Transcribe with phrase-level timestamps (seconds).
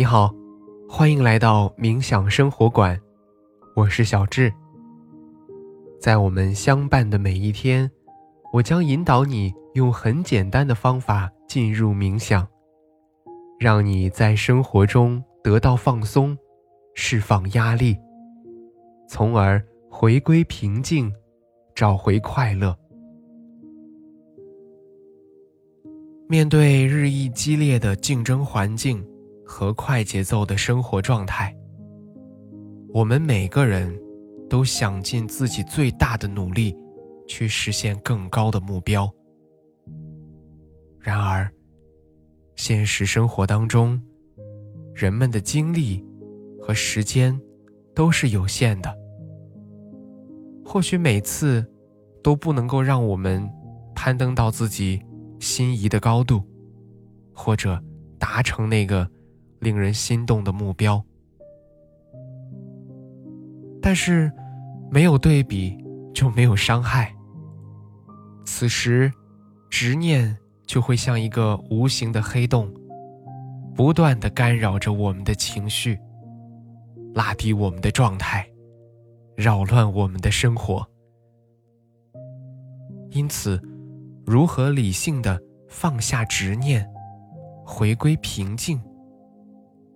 [0.00, 0.34] 你好，
[0.88, 2.98] 欢迎来到冥想生活馆，
[3.76, 4.50] 我是小智。
[6.00, 7.90] 在我们相伴的每一天，
[8.50, 12.48] 我将引导你用很简单的方法进入冥想，
[13.58, 16.34] 让你在生活中得到放松，
[16.94, 17.94] 释放压力，
[19.06, 21.12] 从而回归平静，
[21.74, 22.74] 找回快乐。
[26.26, 29.06] 面对日益激烈的竞争环境
[29.50, 31.52] 和快节奏的生活状态，
[32.94, 34.00] 我们每个人
[34.48, 36.74] 都想尽自己最大的努力
[37.26, 39.12] 去实现更高的目标。
[41.00, 41.50] 然而，
[42.54, 44.00] 现实生活当中，
[44.94, 46.06] 人们的精力
[46.62, 47.38] 和时间
[47.92, 48.96] 都是有限的，
[50.64, 51.66] 或许每次
[52.22, 53.46] 都不能够让我们
[53.96, 55.02] 攀登到自己。
[55.40, 56.42] 心仪的高度，
[57.32, 57.82] 或者
[58.18, 59.10] 达成那个
[59.60, 61.02] 令人心动的目标，
[63.80, 64.30] 但是
[64.90, 65.76] 没有对比
[66.12, 67.14] 就没有伤害。
[68.44, 69.12] 此时，
[69.70, 70.36] 执念
[70.66, 72.72] 就会像一个无形的黑洞，
[73.74, 75.98] 不断的干扰着我们的情绪，
[77.14, 78.46] 拉低我们的状态，
[79.36, 80.86] 扰乱我们的生活。
[83.10, 83.60] 因此。
[84.26, 86.88] 如何理性的放下执念，
[87.64, 88.80] 回归平静，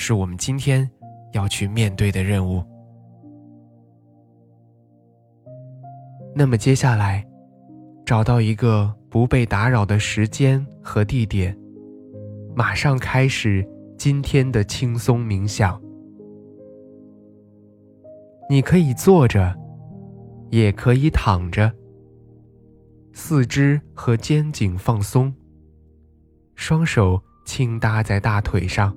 [0.00, 0.88] 是我们今天
[1.32, 2.62] 要去面对的任务。
[6.36, 7.26] 那么接下来，
[8.06, 11.58] 找到一个不被打扰的时间和地点，
[12.54, 15.82] 马上开始今天的轻松冥想。
[18.48, 19.52] 你可以坐着，
[20.48, 21.72] 也可以躺着。
[23.12, 25.34] 四肢和肩颈放松，
[26.54, 28.96] 双手轻搭在大腿上，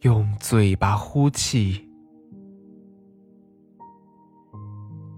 [0.00, 1.86] 用嘴巴呼气。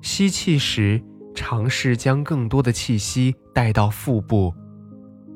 [0.00, 1.00] 吸气时，
[1.36, 4.52] 尝试将更多的气息带到腹部，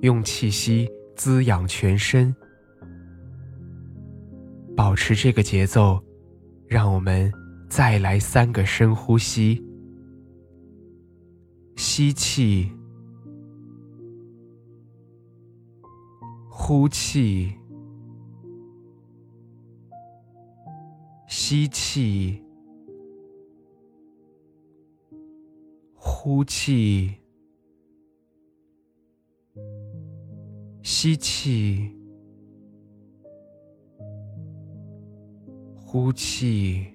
[0.02, 2.34] 用气息滋养全身。
[4.76, 6.02] 保持这个节奏，
[6.66, 7.32] 让我们
[7.68, 9.64] 再来三个深呼吸。
[11.76, 12.72] 吸气。
[16.50, 17.52] 呼气，
[21.26, 22.42] 吸气，
[25.94, 27.14] 呼气，
[30.82, 31.90] 吸气，
[35.74, 36.86] 呼气。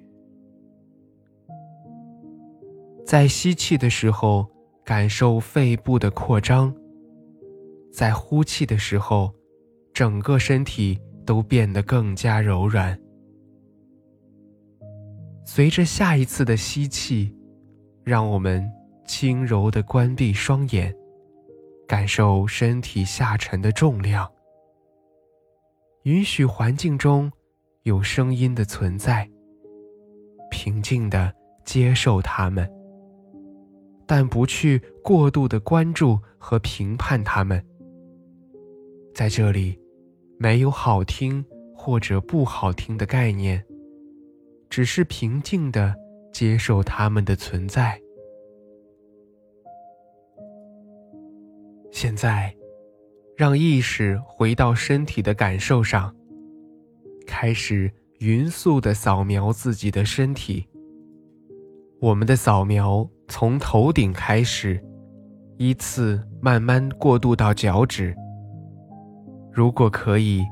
[3.06, 4.48] 在吸气的时候，
[4.86, 6.74] 感受肺部的扩张；
[7.92, 9.34] 在呼气的时候。
[9.94, 12.98] 整个身体都变得更加柔软。
[15.44, 17.36] 随着下一次的吸气，
[18.04, 18.70] 让我们
[19.06, 20.96] 轻柔地关闭双眼，
[21.88, 24.32] 感受身体下沉的重量。
[26.04, 27.32] 允许环境中
[27.84, 29.30] 有声音的存在，
[30.50, 31.34] 平静地
[31.66, 32.70] 接受它们，
[34.06, 37.64] 但不去过度的关注和评判它们。
[39.14, 39.78] 在这里。
[40.42, 43.64] 没有好听或者不好听的概念，
[44.72, 45.94] 只是平静的
[46.32, 48.02] 接受它们的存在。
[51.92, 52.56] 现在，
[53.36, 56.16] 让意识回到身体的感受上，
[57.28, 60.66] 开始匀速的扫描自己的身体。
[62.00, 64.82] 我们的扫描从头顶开始，
[65.58, 68.16] 依次慢慢过渡到脚趾。
[69.52, 70.46] 如果可以，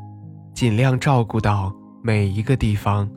[0.53, 1.73] 尽量照顾到
[2.03, 3.09] 每一个地方。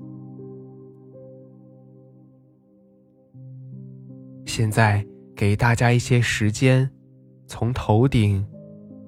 [4.55, 5.03] 现在
[5.35, 6.87] 给大家一些时间，
[7.47, 8.47] 从头顶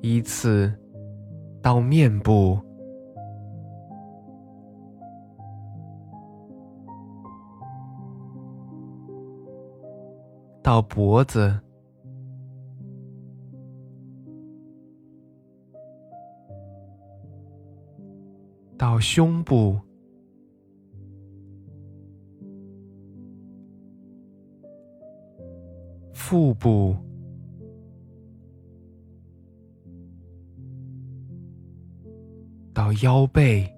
[0.01, 0.75] 依次
[1.61, 2.59] 到面部，
[10.63, 11.61] 到脖子。
[18.79, 19.79] 到胸部，
[26.35, 26.97] 腹部，
[32.73, 33.73] 到腰背，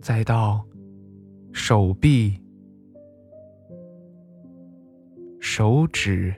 [0.00, 0.66] 再到
[1.52, 2.42] 手臂、
[5.38, 6.34] 手指。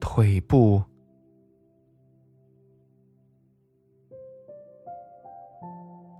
[0.00, 0.82] 腿部，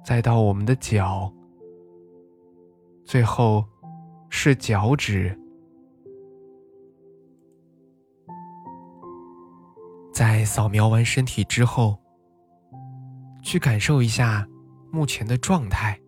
[0.04, 1.32] 再到我们的脚，
[3.04, 3.64] 最后
[4.28, 5.36] 是脚趾。
[10.12, 11.98] 在扫描完身体之后，
[13.42, 14.46] 去感受一下
[14.92, 15.98] 目前的状态。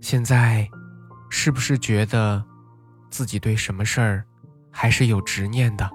[0.00, 0.68] 现在，
[1.28, 2.42] 是不是觉得
[3.10, 4.24] 自己对什么事儿
[4.70, 5.90] 还是有执念的？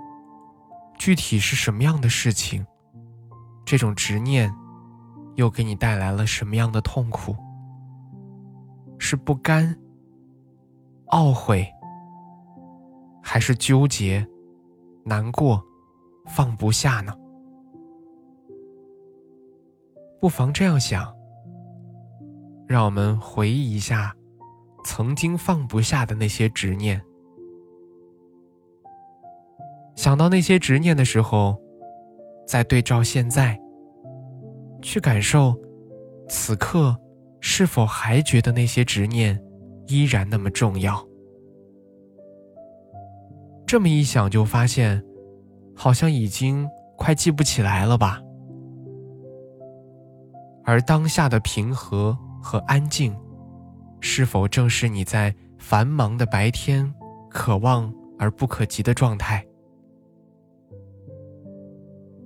[0.99, 2.65] 具体是什么样的事情？
[3.65, 4.53] 这种执念
[5.35, 7.35] 又给你带来了什么样的痛苦？
[8.97, 9.75] 是不甘、
[11.07, 11.67] 懊悔，
[13.21, 14.27] 还是纠结、
[15.03, 15.63] 难过、
[16.27, 17.13] 放不下呢？
[20.19, 21.11] 不妨这样想：
[22.67, 24.15] 让我们回忆一下
[24.83, 27.01] 曾经放不下的那些执念。
[29.95, 31.59] 想到那些执念的时候，
[32.47, 33.59] 再对照现在，
[34.81, 35.55] 去感受
[36.27, 36.95] 此刻
[37.39, 39.41] 是否还觉得那些执念
[39.87, 41.05] 依然那么重要。
[43.65, 45.01] 这么一想，就发现
[45.75, 46.67] 好像已经
[46.97, 48.21] 快记不起来了吧。
[50.63, 53.15] 而当下的平和和安静，
[53.99, 56.93] 是否正是你在繁忙的白天
[57.29, 59.45] 渴望而不可及的状态？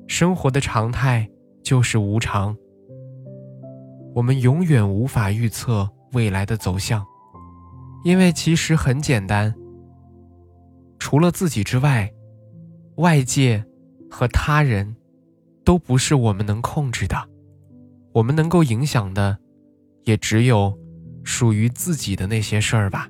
[0.08, 1.30] 生活的常态
[1.66, 2.56] 就是无常，
[4.14, 7.04] 我们永远无法预测未来的走向，
[8.04, 9.52] 因为其实很简单，
[11.00, 12.14] 除了自己之外，
[12.98, 13.66] 外界
[14.12, 14.96] 和他人
[15.64, 17.18] 都不是我们能控制的，
[18.14, 19.36] 我们能够影响的，
[20.04, 20.78] 也只有
[21.24, 23.10] 属于自己的那些事儿吧。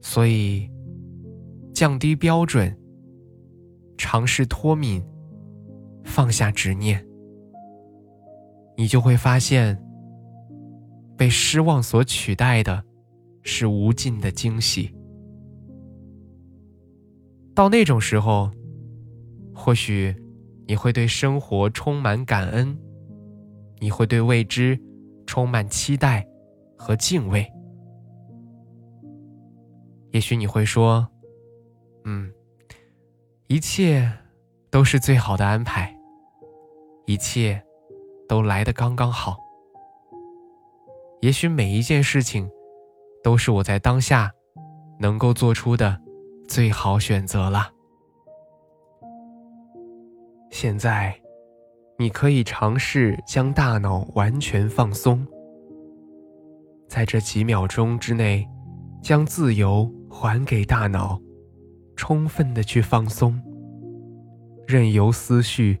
[0.00, 0.68] 所以，
[1.72, 2.76] 降低标准。
[3.98, 5.02] 尝试脱敏，
[6.06, 7.04] 放下执念，
[8.76, 9.78] 你就会发现，
[11.18, 12.82] 被失望所取代的，
[13.42, 14.94] 是无尽的惊喜。
[17.54, 18.50] 到那种时候，
[19.54, 20.16] 或许
[20.66, 22.78] 你会对生活充满感恩，
[23.80, 24.80] 你会对未知
[25.26, 26.26] 充满期待
[26.78, 27.46] 和敬畏。
[30.12, 31.06] 也许你会说
[32.06, 32.32] ：“嗯。”
[33.48, 34.10] 一切
[34.70, 35.95] 都是最好的安排，
[37.06, 37.62] 一切
[38.28, 39.36] 都来得刚刚好。
[41.20, 42.50] 也许每一件事情
[43.22, 44.30] 都是我在当下
[45.00, 45.98] 能够做出的
[46.46, 47.70] 最好选择了。
[50.50, 51.14] 现在，
[51.98, 55.26] 你可以尝试将大脑完全放松，
[56.88, 58.46] 在这几秒钟之内，
[59.02, 61.20] 将自由还给大脑。
[61.96, 63.40] 充分的去放松，
[64.66, 65.80] 任由思绪